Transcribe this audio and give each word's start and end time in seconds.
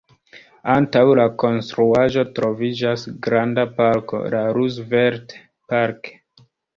Antaŭ 0.75 1.01
la 1.17 1.25
konstruaĵo 1.41 2.23
troviĝas 2.39 3.03
granda 3.27 3.65
parko, 3.81 4.23
la 4.35 4.41
„Roosevelt 4.57 5.37
Park”. 5.75 6.11